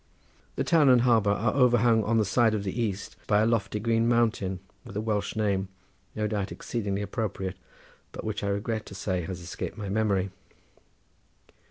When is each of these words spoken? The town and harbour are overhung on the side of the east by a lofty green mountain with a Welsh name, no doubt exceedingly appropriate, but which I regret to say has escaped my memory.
The 0.55 0.63
town 0.63 0.89
and 0.89 1.01
harbour 1.01 1.29
are 1.29 1.53
overhung 1.53 2.03
on 2.03 2.17
the 2.17 2.25
side 2.25 2.55
of 2.55 2.63
the 2.63 2.81
east 2.81 3.15
by 3.27 3.41
a 3.43 3.45
lofty 3.45 3.79
green 3.79 4.07
mountain 4.07 4.59
with 4.83 4.97
a 4.97 4.99
Welsh 4.99 5.35
name, 5.35 5.67
no 6.15 6.25
doubt 6.25 6.51
exceedingly 6.51 7.03
appropriate, 7.03 7.55
but 8.11 8.23
which 8.23 8.43
I 8.43 8.47
regret 8.47 8.87
to 8.87 8.95
say 8.95 9.21
has 9.21 9.41
escaped 9.41 9.77
my 9.77 9.89
memory. 9.89 10.31